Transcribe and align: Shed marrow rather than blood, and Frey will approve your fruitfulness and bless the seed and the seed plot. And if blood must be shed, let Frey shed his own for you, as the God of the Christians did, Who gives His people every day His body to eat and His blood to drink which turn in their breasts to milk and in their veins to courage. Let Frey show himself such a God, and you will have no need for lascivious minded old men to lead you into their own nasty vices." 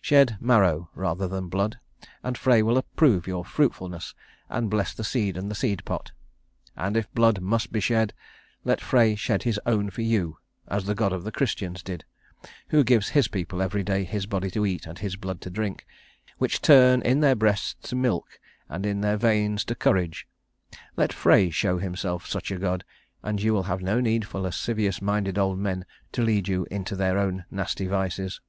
Shed 0.00 0.36
marrow 0.40 0.90
rather 0.94 1.26
than 1.26 1.48
blood, 1.48 1.80
and 2.22 2.38
Frey 2.38 2.62
will 2.62 2.78
approve 2.78 3.26
your 3.26 3.44
fruitfulness 3.44 4.14
and 4.48 4.70
bless 4.70 4.94
the 4.94 5.02
seed 5.02 5.36
and 5.36 5.50
the 5.50 5.56
seed 5.56 5.84
plot. 5.84 6.12
And 6.76 6.96
if 6.96 7.12
blood 7.14 7.40
must 7.40 7.72
be 7.72 7.80
shed, 7.80 8.14
let 8.62 8.80
Frey 8.80 9.16
shed 9.16 9.42
his 9.42 9.58
own 9.66 9.90
for 9.90 10.02
you, 10.02 10.38
as 10.68 10.84
the 10.84 10.94
God 10.94 11.12
of 11.12 11.24
the 11.24 11.32
Christians 11.32 11.82
did, 11.82 12.04
Who 12.68 12.84
gives 12.84 13.08
His 13.08 13.26
people 13.26 13.60
every 13.60 13.82
day 13.82 14.04
His 14.04 14.24
body 14.24 14.52
to 14.52 14.64
eat 14.64 14.86
and 14.86 15.00
His 15.00 15.16
blood 15.16 15.40
to 15.40 15.50
drink 15.50 15.84
which 16.38 16.62
turn 16.62 17.02
in 17.02 17.18
their 17.18 17.34
breasts 17.34 17.74
to 17.88 17.96
milk 17.96 18.38
and 18.68 18.86
in 18.86 19.00
their 19.00 19.16
veins 19.16 19.64
to 19.64 19.74
courage. 19.74 20.28
Let 20.96 21.12
Frey 21.12 21.50
show 21.50 21.78
himself 21.78 22.24
such 22.24 22.52
a 22.52 22.56
God, 22.56 22.84
and 23.24 23.42
you 23.42 23.52
will 23.52 23.64
have 23.64 23.82
no 23.82 23.98
need 24.00 24.28
for 24.28 24.38
lascivious 24.38 25.02
minded 25.02 25.38
old 25.38 25.58
men 25.58 25.84
to 26.12 26.22
lead 26.22 26.46
you 26.46 26.68
into 26.70 26.94
their 26.94 27.18
own 27.18 27.46
nasty 27.50 27.88
vices." 27.88 28.40